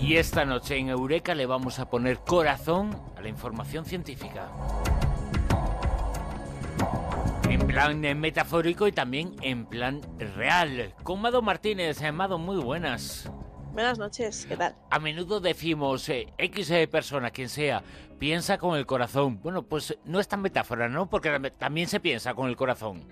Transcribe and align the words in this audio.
Y 0.00 0.16
esta 0.16 0.44
noche 0.44 0.76
en 0.76 0.88
Eureka 0.88 1.34
le 1.34 1.46
vamos 1.46 1.80
a 1.80 1.90
poner 1.90 2.18
corazón 2.20 2.96
a 3.16 3.20
la 3.20 3.28
información 3.28 3.84
científica. 3.84 4.48
En 7.48 7.66
plan 7.66 8.00
metafórico 8.18 8.86
y 8.86 8.92
también 8.92 9.34
en 9.42 9.66
plan 9.66 10.00
real. 10.36 10.94
Con 11.02 11.20
Mado 11.20 11.42
Martínez. 11.42 12.00
Eh, 12.00 12.12
Mado, 12.12 12.38
muy 12.38 12.58
buenas. 12.58 13.30
Buenas 13.72 13.98
noches, 13.98 14.46
¿qué 14.48 14.56
tal? 14.56 14.76
A 14.90 14.98
menudo 14.98 15.40
decimos, 15.40 16.08
eh, 16.08 16.32
X 16.36 16.70
eh, 16.70 16.88
persona, 16.88 17.30
quien 17.30 17.48
sea, 17.48 17.82
piensa 18.18 18.58
con 18.58 18.76
el 18.76 18.86
corazón. 18.86 19.40
Bueno, 19.42 19.62
pues 19.62 19.96
no 20.04 20.20
es 20.20 20.28
tan 20.28 20.42
metáfora, 20.42 20.88
¿no? 20.88 21.08
Porque 21.08 21.52
también 21.58 21.88
se 21.88 22.00
piensa 22.00 22.34
con 22.34 22.48
el 22.48 22.56
corazón. 22.56 23.06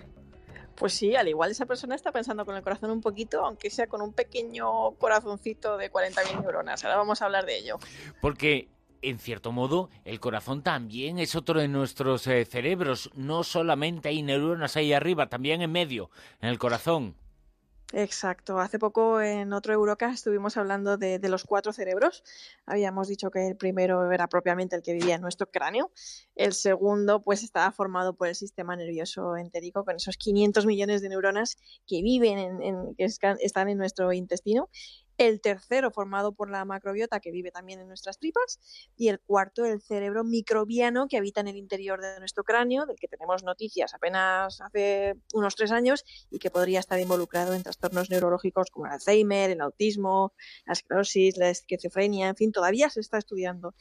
Pues 0.77 0.93
sí, 0.93 1.15
al 1.15 1.27
igual 1.27 1.51
esa 1.51 1.65
persona 1.65 1.95
está 1.95 2.11
pensando 2.11 2.45
con 2.45 2.55
el 2.55 2.61
corazón 2.61 2.91
un 2.91 3.01
poquito, 3.01 3.43
aunque 3.43 3.69
sea 3.69 3.87
con 3.87 4.01
un 4.01 4.13
pequeño 4.13 4.91
corazoncito 4.91 5.75
de 5.75 5.91
40.000 5.91 6.41
neuronas. 6.41 6.83
Ahora 6.83 6.97
vamos 6.97 7.21
a 7.21 7.25
hablar 7.25 7.45
de 7.45 7.57
ello. 7.57 7.77
Porque 8.21 8.69
en 9.01 9.19
cierto 9.19 9.51
modo, 9.51 9.89
el 10.05 10.19
corazón 10.19 10.61
también 10.63 11.19
es 11.19 11.35
otro 11.35 11.59
de 11.59 11.67
nuestros 11.67 12.27
eh, 12.27 12.45
cerebros. 12.45 13.09
No 13.15 13.43
solamente 13.43 14.09
hay 14.09 14.21
neuronas 14.21 14.75
ahí 14.77 14.93
arriba, 14.93 15.29
también 15.29 15.61
en 15.61 15.71
medio, 15.71 16.09
en 16.41 16.49
el 16.49 16.59
corazón. 16.59 17.15
Exacto. 17.93 18.59
Hace 18.59 18.79
poco 18.79 19.21
en 19.21 19.53
otro 19.53 19.73
Eurocast 19.73 20.15
estuvimos 20.15 20.57
hablando 20.57 20.97
de, 20.97 21.19
los 21.29 21.45
cuatro 21.45 21.71
cerebros. 21.71 22.21
Habíamos 22.65 23.07
dicho 23.07 23.31
que 23.31 23.47
el 23.47 23.55
primero 23.55 24.11
era 24.11 24.27
propiamente 24.27 24.75
el 24.75 24.81
que 24.81 24.93
vivía 24.93 25.15
en 25.15 25.21
nuestro 25.21 25.49
cráneo. 25.49 25.91
El 26.35 26.51
segundo, 26.53 27.23
pues, 27.23 27.43
estaba 27.43 27.71
formado 27.71 28.13
por 28.13 28.27
el 28.27 28.35
sistema 28.35 28.75
nervioso 28.75 29.37
entérico, 29.37 29.85
con 29.85 29.95
esos 29.95 30.17
500 30.17 30.65
millones 30.65 31.01
de 31.01 31.09
neuronas 31.09 31.57
que 31.87 32.01
viven 32.01 32.61
en, 32.61 32.95
que 32.95 33.05
están 33.05 33.69
en 33.69 33.77
nuestro 33.77 34.11
intestino 34.11 34.69
el 35.17 35.41
tercero 35.41 35.91
formado 35.91 36.31
por 36.31 36.49
la 36.49 36.63
macrobiota 36.65 37.19
que 37.19 37.31
vive 37.31 37.51
también 37.51 37.79
en 37.79 37.87
nuestras 37.87 38.19
tripas 38.19 38.59
y 38.95 39.07
el 39.09 39.19
cuarto 39.19 39.65
el 39.65 39.81
cerebro 39.81 40.23
microbiano 40.23 41.07
que 41.07 41.17
habita 41.17 41.41
en 41.41 41.47
el 41.47 41.57
interior 41.57 42.01
de 42.01 42.19
nuestro 42.19 42.43
cráneo, 42.43 42.85
del 42.85 42.97
que 42.97 43.07
tenemos 43.07 43.43
noticias 43.43 43.93
apenas 43.93 44.61
hace 44.61 45.15
unos 45.33 45.55
tres 45.55 45.71
años 45.71 46.05
y 46.29 46.39
que 46.39 46.51
podría 46.51 46.79
estar 46.79 46.99
involucrado 46.99 47.53
en 47.53 47.63
trastornos 47.63 48.09
neurológicos 48.09 48.69
como 48.69 48.85
el 48.85 48.93
Alzheimer, 48.93 49.49
el 49.49 49.61
autismo, 49.61 50.33
la 50.65 50.73
esclerosis, 50.73 51.37
la 51.37 51.49
esquizofrenia, 51.49 52.29
en 52.29 52.35
fin, 52.35 52.51
todavía 52.51 52.89
se 52.89 52.99
está 52.99 53.17
estudiando. 53.17 53.73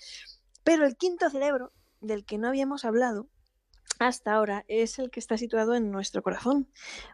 Pero 0.65 0.87
el 0.87 0.97
quinto 0.97 1.31
cerebro, 1.31 1.73
del 2.01 2.25
que 2.25 2.39
no 2.39 2.49
habíamos 2.49 2.85
hablado, 2.85 3.29
hasta 3.99 4.35
ahora 4.35 4.65
es 4.69 4.99
el 4.99 5.11
que 5.11 5.21
está 5.21 5.39
situado 5.39 5.75
en 5.75 5.91
nuestro 5.91 6.23
corazón, 6.23 6.71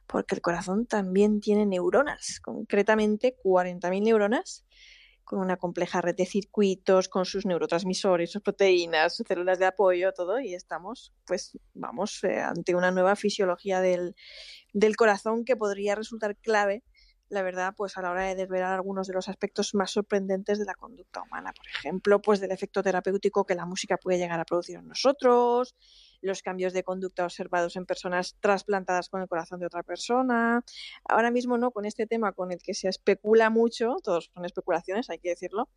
porque 0.07 0.35
el 0.35 0.41
corazón 0.41 0.87
también 0.87 1.41
tiene 1.41 1.67
neuronas, 1.67 2.41
concretamente 2.41 3.37
40.000 3.43 4.03
neuronas, 4.03 4.65
con 5.25 5.39
una 5.39 5.57
compleja 5.57 6.01
red 6.01 6.17
de 6.17 6.27
circuitos, 6.27 7.09
con 7.09 7.25
sus 7.25 7.47
neurotransmisores, 7.47 8.33
sus 8.33 8.43
proteínas, 8.43 9.17
sus 9.17 9.27
células 9.27 9.59
de 9.59 9.67
apoyo, 9.67 10.13
todo, 10.13 10.41
y 10.41 10.55
estamos, 10.55 11.13
pues, 11.25 11.57
vamos, 11.75 12.23
eh, 12.25 12.41
ante 12.41 12.75
una 12.75 12.91
nueva 12.91 13.17
fisiología 13.17 13.81
del, 13.81 14.15
del 14.73 14.97
corazón 14.97 15.45
que 15.45 15.57
podría 15.57 15.95
resultar 15.95 16.37
clave 16.37 16.83
la 17.33 17.43
verdad, 17.43 17.73
pues 17.75 17.97
a 17.97 18.03
la 18.03 18.11
hora 18.11 18.25
de 18.25 18.35
desvelar 18.35 18.75
algunos 18.75 19.07
de 19.07 19.15
los 19.15 19.29
aspectos 19.29 19.75
más 19.75 19.91
sorprendentes 19.91 20.59
de 20.59 20.67
la 20.67 20.75
conducta 20.75 21.23
humana. 21.23 21.53
Por 21.57 21.67
ejemplo, 21.67 22.21
pues 22.21 22.41
del 22.41 22.53
efecto 22.53 22.83
terapéutico 22.83 23.47
que 23.47 23.55
la 23.55 23.65
música 23.65 23.97
puede 23.97 24.19
llegar 24.19 24.39
a 24.39 24.45
producir 24.45 24.77
en 24.77 24.87
nosotros, 24.87 25.75
los 26.23 26.43
cambios 26.43 26.73
de 26.73 26.83
conducta 26.83 27.25
observados 27.25 27.77
en 27.77 27.85
personas 27.85 28.37
trasplantadas 28.41 29.09
con 29.09 29.21
el 29.21 29.29
corazón 29.29 29.61
de 29.61 29.67
otra 29.67 29.83
persona. 29.83 30.65
Ahora 31.09 31.31
mismo 31.31 31.59
no, 31.59 31.71
con 31.71 31.85
este 31.85 32.07
tema 32.07 32.33
con 32.33 32.53
el 32.53 32.63
que 32.63 32.75
se 32.75 32.89
especula 32.89 33.51
mucho, 33.51 33.97
todos 34.03 34.31
son 34.33 34.45
especulaciones, 34.45 35.11
hay 35.11 35.19
que 35.19 35.31
decirlo, 35.31 35.69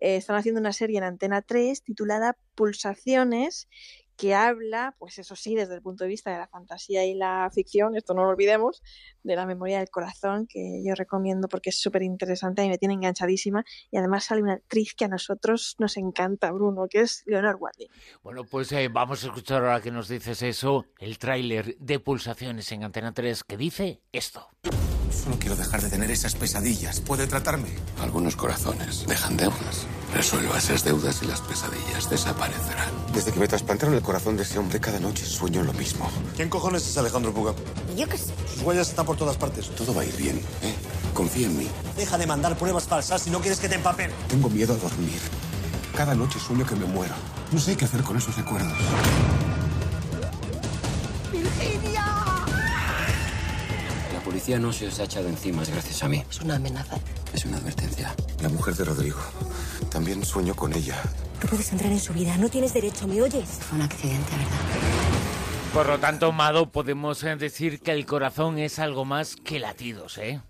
eh, 0.00 0.16
están 0.16 0.36
haciendo 0.36 0.60
una 0.60 0.72
serie 0.72 0.98
en 0.98 1.04
Antena 1.04 1.42
3 1.42 1.82
titulada 1.82 2.36
Pulsaciones 2.54 3.68
que 4.16 4.34
habla, 4.34 4.94
pues 4.98 5.18
eso 5.18 5.36
sí, 5.36 5.54
desde 5.54 5.74
el 5.74 5.82
punto 5.82 6.04
de 6.04 6.08
vista 6.08 6.30
de 6.30 6.38
la 6.38 6.48
fantasía 6.48 7.04
y 7.04 7.14
la 7.14 7.50
ficción, 7.54 7.96
esto 7.96 8.14
no 8.14 8.24
lo 8.24 8.30
olvidemos, 8.30 8.82
de 9.22 9.36
la 9.36 9.46
memoria 9.46 9.78
del 9.78 9.90
corazón, 9.90 10.46
que 10.46 10.82
yo 10.84 10.94
recomiendo 10.94 11.48
porque 11.48 11.70
es 11.70 11.78
súper 11.78 12.02
interesante 12.02 12.64
y 12.64 12.68
me 12.68 12.78
tiene 12.78 12.94
enganchadísima. 12.94 13.64
Y 13.90 13.98
además 13.98 14.24
sale 14.24 14.42
una 14.42 14.54
actriz 14.54 14.94
que 14.94 15.04
a 15.04 15.08
nosotros 15.08 15.76
nos 15.78 15.96
encanta, 15.96 16.50
Bruno, 16.52 16.86
que 16.88 17.00
es 17.00 17.22
Leonard 17.26 17.56
Watling. 17.60 17.88
Bueno, 18.22 18.44
pues 18.44 18.72
eh, 18.72 18.88
vamos 18.88 19.22
a 19.22 19.26
escuchar 19.26 19.62
ahora 19.62 19.80
que 19.80 19.90
nos 19.90 20.08
dices 20.08 20.42
eso, 20.42 20.86
el 20.98 21.18
tráiler 21.18 21.76
de 21.78 22.00
Pulsaciones 22.00 22.70
en 22.72 22.84
Antena 22.84 23.12
3, 23.12 23.44
que 23.44 23.56
dice 23.56 24.02
esto. 24.12 24.48
Solo 25.10 25.38
quiero 25.38 25.56
dejar 25.56 25.80
de 25.80 25.90
tener 25.90 26.10
esas 26.10 26.34
pesadillas. 26.34 27.00
¿Puede 27.00 27.26
tratarme? 27.26 27.68
Algunos 28.00 28.36
corazones 28.36 29.06
dejan 29.06 29.36
deudas. 29.36 29.86
Resuelva 30.16 30.56
esas 30.56 30.82
deudas 30.82 31.22
y 31.22 31.26
las 31.26 31.42
pesadillas 31.42 32.08
desaparecerán. 32.08 32.88
Desde 33.12 33.32
que 33.32 33.38
me 33.38 33.46
trasplantaron 33.46 33.94
el 33.94 34.00
corazón 34.00 34.34
de 34.34 34.44
ese 34.44 34.58
hombre, 34.58 34.80
cada 34.80 34.98
noche 34.98 35.26
sueño 35.26 35.62
lo 35.62 35.74
mismo. 35.74 36.10
¿Quién 36.34 36.48
cojones 36.48 36.88
es 36.88 36.96
Alejandro 36.96 37.34
Puga? 37.34 37.52
Yo 37.94 38.08
qué 38.08 38.16
sé. 38.16 38.32
Sus 38.50 38.62
huellas 38.62 38.88
están 38.88 39.04
por 39.04 39.18
todas 39.18 39.36
partes. 39.36 39.68
Todo 39.76 39.94
va 39.94 40.00
a 40.00 40.04
ir 40.06 40.16
bien, 40.16 40.38
¿eh? 40.62 40.74
Confía 41.12 41.48
en 41.48 41.58
mí. 41.58 41.68
Deja 41.98 42.16
de 42.16 42.26
mandar 42.26 42.56
pruebas 42.56 42.84
falsas 42.84 43.20
si 43.20 43.30
no 43.30 43.40
quieres 43.40 43.60
que 43.60 43.68
te 43.68 43.74
empapen. 43.74 44.10
Tengo 44.28 44.48
miedo 44.48 44.72
a 44.72 44.78
dormir. 44.78 45.20
Cada 45.94 46.14
noche 46.14 46.38
sueño 46.40 46.64
que 46.64 46.76
me 46.76 46.86
muero. 46.86 47.14
No 47.52 47.60
sé 47.60 47.76
qué 47.76 47.84
hacer 47.84 48.02
con 48.02 48.16
esos 48.16 48.34
recuerdos. 48.38 48.72
¡Virginia! 51.30 52.06
La 54.14 54.20
policía 54.24 54.58
no 54.58 54.72
se 54.72 54.88
os 54.88 54.98
ha 54.98 55.04
echado 55.04 55.28
encima, 55.28 55.62
es 55.62 55.68
gracias 55.68 56.02
a 56.02 56.08
mí. 56.08 56.24
Es 56.30 56.40
una 56.40 56.56
amenaza. 56.56 56.96
Es 57.36 57.44
una 57.44 57.58
advertencia. 57.58 58.14
La 58.40 58.48
mujer 58.48 58.72
de 58.76 58.84
Rodrigo. 58.86 59.18
También 59.90 60.24
sueño 60.24 60.56
con 60.56 60.72
ella. 60.72 60.96
No 61.42 61.50
puedes 61.50 61.70
entrar 61.70 61.92
en 61.92 62.00
su 62.00 62.14
vida, 62.14 62.34
no 62.38 62.48
tienes 62.48 62.72
derecho, 62.72 63.06
¿me 63.06 63.20
oyes? 63.20 63.58
Fue 63.60 63.76
un 63.76 63.84
accidente, 63.84 64.30
¿verdad? 64.30 65.74
Por 65.74 65.86
lo 65.86 65.98
tanto, 66.00 66.32
Mado, 66.32 66.72
podemos 66.72 67.22
eh, 67.24 67.36
decir 67.36 67.80
que 67.80 67.92
el 67.92 68.06
corazón 68.06 68.58
es 68.58 68.78
algo 68.78 69.04
más 69.04 69.36
que 69.36 69.58
latidos, 69.58 70.16
¿eh? 70.16 70.40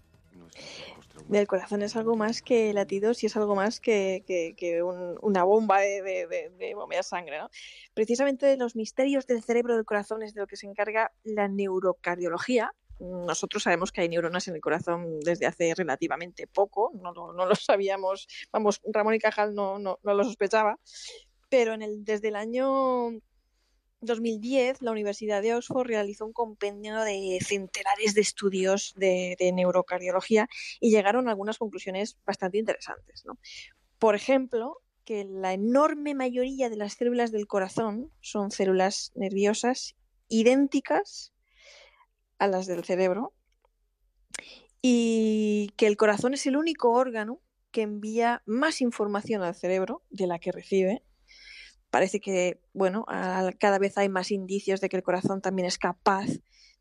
El 1.33 1.49
corazón 1.49 1.83
es 1.83 1.97
algo 1.97 2.15
más 2.15 2.41
que 2.41 2.73
latidos 2.73 3.21
y 3.25 3.27
es 3.27 3.37
algo 3.37 3.57
más 3.57 3.81
que, 3.81 4.23
una 5.23 5.43
bomba 5.43 5.81
de, 5.81 6.03
de, 6.03 6.27
de, 6.29 7.03
sangre. 7.03 7.39
¿no? 7.39 7.51
Precisamente 7.95 8.47
de 8.47 8.57
los 8.57 8.77
misterios 8.77 9.27
del 9.27 9.43
cerebro 9.43 9.75
del 9.75 9.85
corazón 9.85 10.23
es 10.23 10.35
de 10.35 10.41
lo 10.43 10.47
que 10.47 10.57
se 10.57 10.69
encarga 10.69 11.11
la 11.25 11.49
neurocardiología, 11.49 12.73
nosotros 12.99 13.63
sabemos 13.63 13.93
que 13.93 14.01
hay 14.01 14.09
neuronas 14.09 14.49
en 14.49 14.55
el 14.55 14.61
corazón 14.61 15.21
desde 15.21 15.47
hace 15.47 15.75
relativamente 15.75 16.47
poco, 16.47 16.93
no, 16.95 17.13
lo 17.13 17.55
sabíamos, 17.55 18.27
vamos, 18.53 18.81
Ramón 18.93 19.15
y 19.15 19.19
Cajal 19.19 19.55
no, 19.55 19.79
no, 19.79 19.99
lo 20.03 20.25
sospechaba, 20.25 20.79
pero 21.49 21.77
desde 21.79 22.29
el 22.29 22.37
año 22.37 23.11
2010 24.01 24.83
la 24.83 24.91
Universidad 24.91 25.43
de 25.43 25.55
Oxford 25.55 25.87
realizó 25.87 26.27
un 26.27 26.33
compendio 26.33 27.01
de 27.01 27.39
centenares 27.43 28.15
de 28.15 28.21
estudios 28.21 28.95
de, 28.97 29.37
neurocardiología 29.55 30.49
y 30.81 30.91
llegaron 30.91 31.29
a 31.29 31.31
algunas 31.31 31.59
conclusiones 31.59 32.19
bastante 32.25 32.59
interesantes. 32.59 33.25
Por 33.99 34.15
ejemplo, 34.15 34.83
que 35.05 35.25
la 35.25 35.53
enorme 35.53 36.15
mayoría 36.15 36.69
de 36.69 36.77
las 36.77 36.95
células 36.95 37.31
del 37.31 37.47
corazón 37.47 38.11
son 38.21 38.51
células 38.51 39.13
nerviosas 39.15 39.95
idénticas 40.29 41.33
a 42.39 42.47
las 42.47 42.67
del 42.67 42.85
cerebro 42.85 43.33
y 44.83 45.73
que 45.77 45.87
el 45.87 45.97
corazón 45.97 46.35
es 46.35 46.47
el 46.47 46.57
único 46.57 46.93
órgano 46.93 47.41
que 47.71 47.83
envía 47.83 48.43
más 48.47 48.81
información 48.81 49.43
al 49.43 49.55
cerebro 49.55 50.03
de 50.11 50.27
la 50.27 50.39
que 50.39 50.53
recibe. 50.53 51.03
Parece 51.91 52.21
que, 52.21 52.61
bueno, 52.73 53.05
cada 53.59 53.79
vez 53.79 53.99
hay 53.99 54.09
más 54.09 54.31
indicios 54.31 54.81
de 54.81 54.89
que 54.89 54.97
el 54.97 55.03
corazón 55.03 55.41
también 55.41 55.67
es 55.67 55.79
capaz 55.79 56.27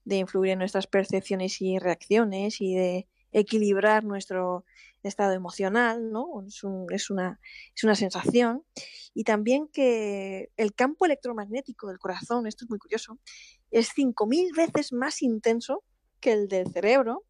de 0.04 0.18
influir 0.18 0.52
en 0.52 0.60
nuestras 0.60 0.88
percepciones 0.88 1.62
y 1.62 1.80
reacciones 1.80 2.62
y 2.62 2.76
de 2.76 3.08
equilibrar 3.40 4.06
nuestro 4.06 4.66
estado 5.04 5.34
emocional, 5.34 6.12
¿no? 6.12 6.42
Es, 6.48 6.64
una, 7.10 7.40
es 7.76 7.84
una 7.84 7.96
sensación. 7.96 8.64
Y 9.14 9.24
también 9.26 9.68
que 9.68 10.50
el 10.58 10.74
campo 10.74 11.06
electromagnético 11.06 11.88
del 11.88 12.00
corazón, 12.00 12.48
esto 12.48 12.64
es 12.66 12.70
muy 12.70 12.80
curioso, 12.80 13.20
es 13.72 13.90
5.000 13.96 14.56
veces 14.56 14.94
más 14.94 15.22
intenso 15.22 15.84
que 16.22 16.32
el 16.32 16.48
del 16.48 16.72
cerebro 16.72 17.26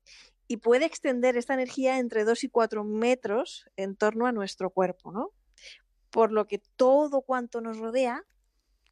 y 0.47 0.57
puede 0.57 0.85
extender 0.85 1.37
esta 1.37 1.55
energía 1.55 1.97
entre 1.97 2.23
2 2.23 2.43
y 2.43 2.49
4 2.49 2.83
metros 2.83 3.65
en 3.75 3.95
torno 3.95 4.27
a 4.27 4.31
nuestro 4.31 4.69
cuerpo, 4.69 5.11
¿no? 5.11 5.31
Por 6.11 6.31
lo 6.31 6.45
que 6.45 6.61
todo 6.75 7.21
cuanto 7.23 7.61
nos 7.61 7.79
rodea 7.79 8.23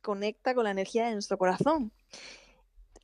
conecta 0.01 0.56
con 0.56 0.63
la 0.63 0.71
energía 0.71 1.06
de 1.06 1.13
nuestro 1.13 1.38
corazón. 1.38 1.94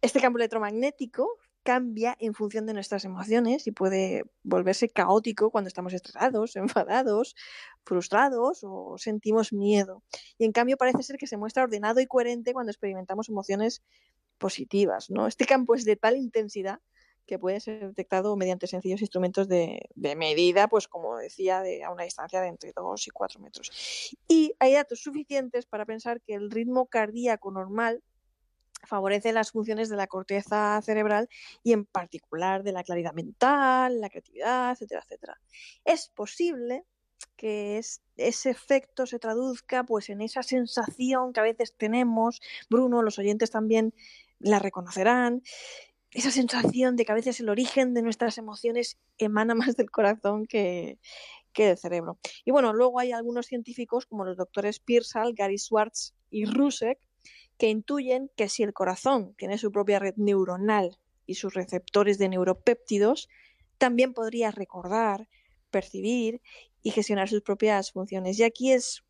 Este 0.02 0.20
campo 0.20 0.40
electromagnético 0.40 1.38
cambia 1.70 2.18
en 2.20 2.34
función 2.34 2.66
de 2.66 2.74
nuestras 2.74 3.06
emociones 3.06 3.68
y 3.68 3.72
puede 3.72 4.24
volverse 4.42 4.90
caótico 4.90 5.52
cuando 5.52 5.68
estamos 5.68 5.94
estresados, 5.94 6.56
enfadados, 6.56 7.36
frustrados 7.86 8.62
o 8.64 8.96
sentimos 8.98 9.54
miedo. 9.54 10.02
Y 10.40 10.46
en 10.46 10.52
cambio 10.52 10.78
parece 10.78 11.04
ser 11.04 11.18
que 11.18 11.28
se 11.28 11.38
muestra 11.38 11.62
ordenado 11.62 12.00
y 12.00 12.08
coherente 12.08 12.54
cuando 12.54 12.72
experimentamos 12.72 13.30
emociones 13.30 13.84
positivas. 14.40 15.12
¿no? 15.12 15.28
Este 15.28 15.46
campo 15.46 15.76
es 15.76 15.86
de 15.86 15.96
tal 15.96 16.18
intensidad 16.18 16.80
que 17.28 17.38
puede 17.38 17.60
ser 17.60 17.90
detectado 17.90 18.36
mediante 18.36 18.66
sencillos 18.66 19.02
instrumentos 19.02 19.48
de, 19.48 19.88
medida, 20.18 20.70
pues 20.70 20.88
como 20.88 21.18
decía, 21.18 21.62
de, 21.62 21.84
a 21.84 21.92
una 21.92 22.04
distancia 22.04 22.42
de 22.42 22.48
entre 22.48 22.74
2 22.76 23.08
y 23.08 23.12
4 23.12 23.40
metros. 23.42 23.70
Y 24.28 24.56
hay 24.58 24.74
datos 24.74 25.02
suficientes 25.02 25.68
para 25.68 25.86
pensar 25.86 26.20
que 26.20 26.34
el 26.34 26.50
ritmo 26.50 26.88
cardíaco 26.88 27.52
normal 27.52 28.02
favorece 28.84 29.34
las 29.34 29.52
funciones 29.52 29.90
de 29.90 29.96
la 29.96 30.08
corteza 30.08 30.82
cerebral 30.82 31.30
y 31.64 31.74
en 31.74 31.86
particular 31.86 32.64
de 32.64 32.72
la 32.72 32.84
claridad 32.84 33.14
mental, 33.14 34.00
la 34.02 34.10
creatividad, 34.10 34.72
etcétera, 34.72 35.02
etcétera. 35.04 35.42
Es 35.86 36.10
posible 36.10 36.86
que 37.36 37.78
ese 38.18 38.50
efecto 38.50 39.06
se 39.06 39.20
traduzca 39.20 39.84
pues 39.84 40.10
en 40.10 40.22
esa 40.22 40.44
sensación 40.44 41.34
que 41.34 41.40
a 41.40 41.44
veces 41.44 41.74
tenemos, 41.76 42.42
Bruno, 42.70 43.02
los 43.02 43.20
oyentes 43.20 43.52
también 43.52 43.94
la 44.40 44.60
reconocerán, 44.60 45.44
esa 46.12 46.32
sensación 46.32 46.96
de 46.96 47.06
que 47.06 47.12
a 47.12 47.16
veces 47.16 47.40
el 47.40 47.50
origen 47.50 47.94
de 47.94 48.02
nuestras 48.02 48.38
emociones 48.38 48.98
emana 49.18 49.56
más 49.76 49.76
del 49.76 49.92
corazón 49.92 50.46
que, 50.48 51.00
del 51.56 51.78
cerebro. 51.78 52.18
Y 52.46 52.52
bueno, 52.52 52.74
luego 52.74 53.00
hay 53.00 53.12
algunos 53.12 53.48
científicos 53.48 54.06
como 54.06 54.24
los 54.24 54.38
doctores 54.38 54.80
Pearsall, 54.80 55.34
Gary 55.34 55.58
Schwartz 55.58 56.14
y 56.32 56.46
Rusek 56.46 57.00
que 57.60 57.70
intuyen 57.70 58.32
que 58.36 58.50
si 58.50 58.64
el 58.64 58.74
corazón 58.74 59.36
tiene 59.38 59.58
su 59.58 59.72
propia 59.72 60.00
red 60.00 60.16
neuronal 60.16 60.98
y 61.26 61.36
sus 61.36 61.54
receptores 61.54 62.18
de 62.18 62.30
neuropéptidos, 62.30 63.28
también 63.78 64.14
podría 64.14 64.50
recordar, 64.50 65.28
percibir 65.70 66.42
y 66.82 66.92
gestionar 66.92 67.28
sus 67.28 67.42
propias 67.42 67.92
funciones. 67.92 68.40
Y 68.40 68.44
aquí 68.44 68.72
es 68.72 69.04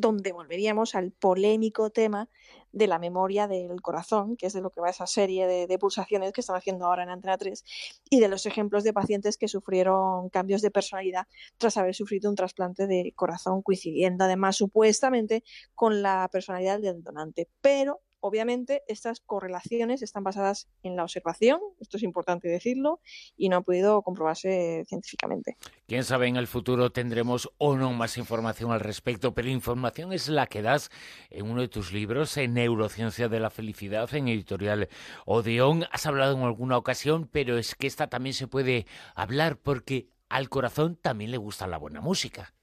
donde 0.00 0.32
volveríamos 0.32 0.94
al 0.94 1.10
polémico 1.10 1.90
tema 1.90 2.28
de 2.72 2.86
la 2.86 2.98
memoria 2.98 3.48
del 3.48 3.80
corazón, 3.82 4.36
que 4.36 4.46
es 4.46 4.52
de 4.52 4.60
lo 4.60 4.70
que 4.70 4.80
va 4.80 4.90
esa 4.90 5.06
serie 5.06 5.46
de, 5.46 5.78
pulsaciones 5.78 6.32
que 6.32 6.40
están 6.40 6.56
haciendo 6.56 6.86
ahora 6.86 7.02
en 7.02 7.10
Antena 7.10 7.36
3, 7.36 7.64
y 8.10 8.20
de 8.20 8.28
los 8.28 8.46
ejemplos 8.46 8.84
de 8.84 8.92
pacientes 8.92 9.36
que 9.36 9.48
sufrieron 9.48 10.28
cambios 10.28 10.62
de 10.62 10.70
personalidad 10.70 11.26
tras 11.56 11.76
haber 11.76 11.94
sufrido 11.94 12.30
un 12.30 12.36
trasplante 12.36 12.86
de 12.86 13.12
corazón, 13.16 13.62
coincidiendo 13.62 14.24
además 14.24 14.56
supuestamente 14.56 15.42
con 15.74 16.02
la 16.02 16.28
personalidad 16.30 16.80
del 16.80 17.02
donante. 17.02 17.48
Pero 17.60 18.00
Obviamente, 18.20 18.82
estas 18.88 19.20
correlaciones 19.20 20.02
están 20.02 20.24
basadas 20.24 20.68
en 20.82 20.96
la 20.96 21.04
observación, 21.04 21.60
esto 21.80 21.96
es 21.96 22.02
importante 22.02 22.48
decirlo, 22.48 23.00
y 23.36 23.48
no 23.48 23.58
ha 23.58 23.60
podido 23.60 24.02
comprobarse 24.02 24.84
científicamente. 24.88 25.56
Quién 25.86 26.04
sabe, 26.04 26.26
en 26.26 26.36
el 26.36 26.46
futuro 26.46 26.90
tendremos 26.90 27.50
o 27.58 27.76
no 27.76 27.92
más 27.92 28.18
información 28.18 28.72
al 28.72 28.80
respecto, 28.80 29.34
pero 29.34 29.48
información 29.48 30.12
es 30.12 30.28
la 30.28 30.46
que 30.46 30.62
das 30.62 30.90
en 31.30 31.50
uno 31.50 31.60
de 31.60 31.68
tus 31.68 31.92
libros, 31.92 32.36
en 32.36 32.54
Neurociencia 32.54 33.28
de 33.28 33.40
la 33.40 33.50
Felicidad, 33.50 34.12
en 34.14 34.28
editorial 34.28 34.88
Odeón. 35.24 35.84
Has 35.92 36.06
hablado 36.06 36.36
en 36.36 36.42
alguna 36.42 36.76
ocasión, 36.76 37.28
pero 37.30 37.58
es 37.58 37.74
que 37.74 37.86
esta 37.86 38.08
también 38.08 38.34
se 38.34 38.48
puede 38.48 38.86
hablar 39.14 39.58
porque 39.58 40.08
al 40.28 40.48
corazón 40.48 40.96
también 40.96 41.30
le 41.30 41.38
gusta 41.38 41.66
la 41.66 41.78
buena 41.78 42.00
música. 42.00 42.54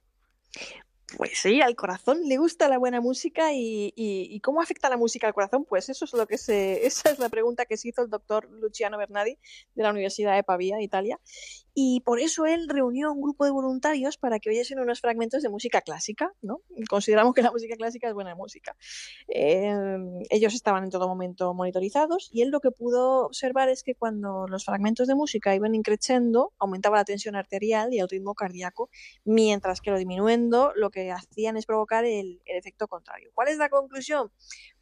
Pues 1.17 1.31
sí, 1.35 1.61
al 1.61 1.75
corazón 1.75 2.21
le 2.25 2.37
gusta 2.37 2.67
la 2.67 2.77
buena 2.77 2.99
música 2.99 3.51
y, 3.53 4.39
cómo 4.43 4.61
afecta 4.61 4.89
la 4.89 4.97
música 4.97 5.27
al 5.27 5.33
corazón, 5.33 5.65
pues 5.65 5.89
eso 5.89 6.05
es 6.05 6.13
lo 6.13 6.27
que 6.27 6.37
se, 6.37 6.85
esa 6.87 7.09
es 7.09 7.19
la 7.19 7.29
pregunta 7.29 7.65
que 7.65 7.77
se 7.77 7.89
hizo 7.89 8.01
el 8.01 8.09
doctor 8.09 8.49
Luciano 8.51 8.97
Bernardi 8.97 9.37
de 9.75 9.83
la 9.83 9.91
Universidad 9.91 10.35
de 10.35 10.43
Pavia, 10.43 10.81
Italia, 10.81 11.19
y 11.77 11.99
por 11.99 12.21
eso 12.21 12.45
él 12.45 12.69
reunió 12.69 13.09
a 13.09 13.11
un 13.11 13.21
grupo 13.21 13.43
de 13.43 13.51
voluntarios 13.51 14.17
para 14.17 14.39
que 14.39 14.49
oyesen 14.49 14.79
unos 14.79 15.01
fragmentos 15.01 15.43
de 15.43 15.49
música 15.49 15.81
clásica, 15.81 16.33
¿no? 16.41 16.61
Consideramos 16.89 17.35
que 17.35 17.41
la 17.41 17.51
música 17.51 17.75
clásica 17.75 18.07
es 18.07 18.13
buena 18.13 18.33
música. 18.33 18.77
Em, 19.27 20.23
ellos 20.29 20.53
estaban 20.53 20.85
en 20.85 20.89
todo 20.89 21.09
momento 21.09 21.53
monitorizados 21.53 22.29
y 22.31 22.43
él 22.43 22.49
lo 22.49 22.61
que 22.61 22.71
pudo 22.71 23.25
observar 23.25 23.67
es 23.67 23.83
que 23.83 23.93
cuando 23.93 24.47
los 24.47 24.63
fragmentos 24.63 25.09
de 25.09 25.15
música 25.15 25.53
iban 25.53 25.75
increciendo, 25.75 26.53
aumentaba 26.59 26.95
la 26.95 27.03
tensión 27.03 27.35
arterial 27.35 27.93
y 27.93 27.99
el 27.99 28.07
ritmo 28.07 28.35
cardíaco, 28.35 28.89
mientras 29.25 29.81
que 29.81 29.91
lo 29.91 29.97
disminuyendo 29.97 30.71
lo 30.77 30.89
que 30.91 31.11
hacían 31.11 31.57
es 31.57 31.65
provocar 31.65 32.05
el, 32.05 32.41
el 32.45 32.57
efecto 32.57 32.87
contrario. 32.87 33.31
¿Cuál 33.33 33.49
es 33.49 33.57
la 33.57 33.67
conclusión? 33.67 34.31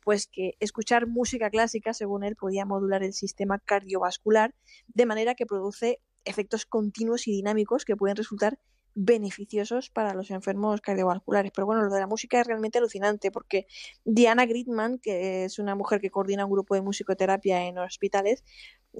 pues 0.04 0.28
que 0.28 0.58
escuchar 0.60 1.08
música 1.08 1.50
clásica, 1.50 1.94
según 1.94 2.26
él, 2.26 2.36
podía 2.36 2.66
modular 2.66 3.04
el 3.04 3.14
sistema 3.14 3.58
cardiovascular 3.60 4.54
de 4.88 5.06
manera 5.06 5.34
que 5.34 5.46
produce 5.46 6.02
efectos 6.26 6.66
continuos 6.66 7.28
y 7.28 7.32
dinámicos 7.32 7.86
que 7.86 7.96
pueden 7.96 8.16
resultar 8.16 8.60
beneficiosos 8.96 9.90
para 9.90 10.14
los 10.14 10.32
enfermos 10.32 10.82
cardiovasculares. 10.82 11.52
Pero 11.54 11.66
bueno, 11.66 11.84
lo 11.84 11.94
de 11.94 12.00
la 12.00 12.08
música 12.08 12.40
es 12.40 12.48
realmente 12.48 12.78
alucinante 12.78 13.32
porque 13.32 13.66
Diana 14.06 14.46
Gridman, 14.46 15.00
que 15.00 15.46
es 15.46 15.60
una 15.60 15.76
mujer 15.76 16.00
que 16.00 16.12
coordina 16.12 16.46
un 16.46 16.52
grupo 16.52 16.76
de 16.76 16.82
musicoterapia 16.82 17.66
en 17.66 17.78
hospitales, 17.80 18.44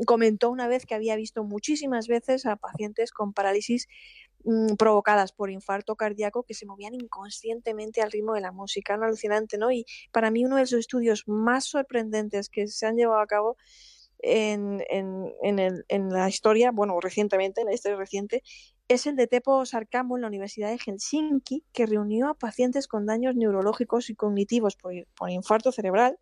comentó 0.06 0.50
una 0.50 0.68
vez 0.68 0.86
que 0.86 0.96
había 0.96 1.16
visto 1.16 1.44
muchísimas 1.44 2.08
veces 2.08 2.46
a 2.46 2.56
pacientes 2.56 3.12
con 3.12 3.34
parálisis 3.34 3.88
mm, 4.44 4.76
provocadas 4.76 5.32
por 5.32 5.52
infarto 5.52 5.96
cardíaco 5.96 6.44
que 6.44 6.56
se 6.56 6.66
movían 6.66 6.96
inconscientemente 6.96 8.02
al 8.02 8.12
ritmo 8.12 8.34
de 8.34 8.42
la 8.42 8.52
música. 8.52 8.98
No 8.98 9.06
alucinante, 9.06 9.60
¿no? 9.60 9.72
Y 9.72 9.86
para 10.12 10.32
mí 10.32 10.44
uno 10.44 10.56
de 10.56 10.64
los 10.64 10.74
estudios 10.74 11.24
más 11.28 11.66
sorprendentes 11.66 12.50
que 12.50 12.68
se 12.68 12.88
han 12.88 12.96
llevado 12.96 13.22
a 13.22 13.28
cabo 13.28 13.58
en, 14.24 14.84
en, 14.90 15.60
el, 15.60 15.86
en, 15.90 16.10
la 16.10 16.30
historia, 16.30 16.72
bueno, 16.72 17.00
recientemente, 17.00 17.62
en 17.62 17.68
la 17.68 17.74
historia 17.74 17.98
reciente, 17.98 18.42
es 18.88 19.06
el 19.06 19.16
de 19.16 19.28
Teppo 19.28 19.66
Sarkamo 19.66 20.16
en 20.16 20.22
la 20.22 20.28
Universidad 20.28 20.70
de 20.70 20.80
Helsinki, 20.80 21.64
que 21.74 21.86
reunió 21.86 22.30
a 22.30 22.34
pacientes 22.34 22.88
con 22.88 23.06
daños 23.06 23.36
neurológicos 23.36 24.10
y 24.10 24.16
cognitivos 24.16 24.76
por, 24.76 24.94
por 25.16 25.30
infarto 25.30 25.72
cerebral, 25.72 26.18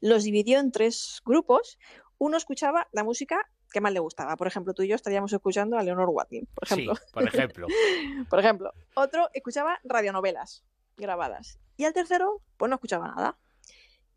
los 0.00 0.24
dividió 0.24 0.58
en 0.58 0.72
tres 0.72 1.22
grupos. 1.24 1.78
Uno 2.18 2.36
escuchaba 2.36 2.88
la 2.92 3.04
música 3.04 3.48
que 3.72 3.80
más 3.80 3.92
le 3.92 4.00
gustaba. 4.00 4.36
Por 4.36 4.46
ejemplo, 4.46 4.74
tú 4.74 4.82
y 4.82 4.88
yo 4.88 4.94
estaríamos 4.94 5.32
escuchando 5.32 5.76
a 5.76 5.82
Leonor 5.82 6.08
Watling, 6.08 6.46
por 6.54 6.64
ejemplo. 6.64 6.94
por 7.12 7.26
ejemplo. 7.26 7.66
por 8.30 8.40
ejemplo. 8.40 8.72
Otro 8.94 9.28
escuchaba 9.32 9.78
radionovelas 9.84 10.64
grabadas. 10.96 11.58
Y 11.76 11.84
el 11.84 11.92
tercero, 11.92 12.42
pues 12.56 12.68
no 12.68 12.76
escuchaba 12.76 13.08
nada. 13.08 13.38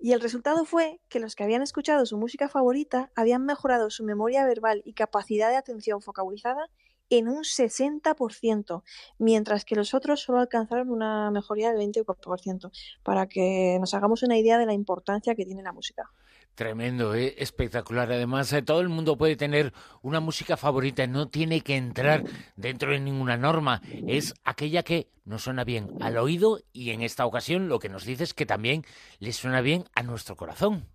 Y 0.02 0.14
el 0.14 0.22
resultado 0.22 0.64
fue 0.64 1.02
que 1.10 1.20
los 1.20 1.36
que 1.36 1.44
habían 1.44 1.62
escuchado 1.62 2.06
su 2.06 2.18
música 2.18 2.48
favorita 2.48 3.12
habían 3.16 3.46
mejorado 3.46 3.90
su 3.90 4.06
memoria 4.06 4.46
verbal 4.46 4.82
y 4.86 4.94
capacidad 4.94 5.50
de 5.50 5.58
atención 5.58 6.02
focalizada 6.02 6.70
en 7.10 7.28
un 7.28 7.44
60%, 7.44 8.84
mientras 9.18 9.66
que 9.66 9.76
los 9.76 9.94
otros 9.94 10.22
solo 10.22 10.40
alcanzaron 10.40 10.90
una 10.90 11.32
mejoría 11.32 11.72
del 11.72 11.80
20%, 11.80 12.72
para 13.04 13.28
que 13.28 13.78
nos 13.80 13.94
hagamos 13.94 14.24
una 14.24 14.38
idea 14.38 14.58
de 14.58 14.66
la 14.66 14.74
importancia 14.74 15.36
que 15.36 15.46
tiene 15.46 15.64
la 15.64 15.74
música. 15.74 16.12
Tremendo, 16.60 17.16
¿eh? 17.16 17.36
espectacular. 17.38 18.12
Además, 18.12 18.52
eh, 18.52 18.62
todo 18.62 18.82
el 18.82 18.90
mundo 18.90 19.18
puede 19.18 19.38
tener 19.38 19.72
una 20.02 20.20
música 20.20 20.58
favorita, 20.58 21.08
no 21.08 21.30
tiene 21.30 21.62
que 21.62 21.78
entrar 21.78 22.26
dentro 22.58 22.92
de 22.92 23.00
ninguna 23.00 23.38
norma. 23.38 23.82
Es 24.08 24.34
aquella 24.44 24.84
que 24.84 25.08
nos 25.24 25.44
suena 25.44 25.64
bien 25.64 25.88
al 26.02 26.18
oído 26.18 26.60
y 26.74 26.90
en 26.90 27.02
esta 27.02 27.26
ocasión 27.26 27.70
lo 27.70 27.80
que 27.80 27.88
nos 27.88 28.04
dice 28.04 28.26
es 28.26 28.34
que 28.34 28.46
también 28.46 28.84
le 29.20 29.32
suena 29.32 29.62
bien 29.62 29.86
a 29.96 30.04
nuestro 30.04 30.36
corazón. 30.36 30.86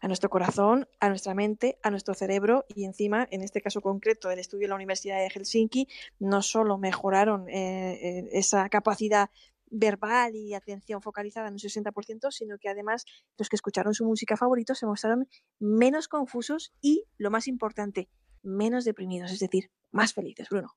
A 0.00 0.06
nuestro 0.06 0.30
corazón, 0.30 0.88
a 1.00 1.08
nuestra 1.08 1.34
mente, 1.34 1.78
a 1.82 1.90
nuestro 1.90 2.14
cerebro 2.14 2.64
y 2.68 2.84
encima, 2.84 3.26
en 3.30 3.42
este 3.42 3.60
caso 3.60 3.80
concreto 3.80 4.28
del 4.28 4.38
estudio 4.38 4.64
de 4.64 4.68
la 4.68 4.74
Universidad 4.74 5.18
de 5.18 5.30
Helsinki, 5.30 5.88
no 6.18 6.42
solo 6.42 6.78
mejoraron 6.78 7.48
eh, 7.48 8.28
esa 8.32 8.68
capacidad 8.68 9.30
verbal 9.70 10.36
y 10.36 10.54
atención 10.54 11.02
focalizada 11.02 11.48
en 11.48 11.54
un 11.54 11.58
60%, 11.58 12.30
sino 12.30 12.58
que 12.58 12.68
además 12.68 13.04
los 13.36 13.48
que 13.48 13.56
escucharon 13.56 13.94
su 13.94 14.04
música 14.04 14.36
favorita 14.36 14.74
se 14.74 14.86
mostraron 14.86 15.28
menos 15.58 16.08
confusos 16.08 16.72
y, 16.80 17.04
lo 17.18 17.30
más 17.30 17.48
importante, 17.48 18.08
menos 18.42 18.84
deprimidos, 18.84 19.32
es 19.32 19.40
decir, 19.40 19.70
más 19.90 20.14
felices, 20.14 20.48
Bruno. 20.48 20.76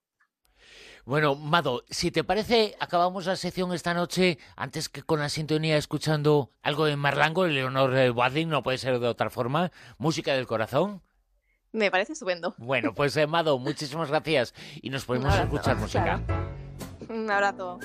Bueno, 1.05 1.35
Mado, 1.35 1.83
si 1.89 2.11
te 2.11 2.23
parece, 2.23 2.75
acabamos 2.79 3.25
la 3.25 3.35
sección 3.35 3.73
esta 3.73 3.93
noche, 3.93 4.37
antes 4.55 4.89
que 4.89 5.01
con 5.01 5.19
la 5.19 5.29
sintonía 5.29 5.77
escuchando 5.77 6.51
algo 6.61 6.85
de 6.85 6.95
Marlango, 6.95 7.47
Leonor 7.47 8.11
Wadling, 8.11 8.49
no 8.49 8.63
puede 8.63 8.77
ser 8.77 8.99
de 8.99 9.07
otra 9.07 9.29
forma, 9.29 9.71
música 9.97 10.33
del 10.33 10.47
corazón. 10.47 11.01
Me 11.71 11.91
parece 11.91 12.13
estupendo. 12.13 12.55
Bueno, 12.57 12.93
pues 12.93 13.15
eh, 13.17 13.27
Mado, 13.27 13.59
muchísimas 13.59 14.09
gracias 14.09 14.53
y 14.81 14.89
nos 14.89 15.05
podemos 15.05 15.33
escuchar 15.35 15.77
música. 15.77 16.21
Un 17.09 17.29
abrazo. 17.29 17.79